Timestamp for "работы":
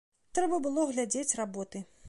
1.43-1.87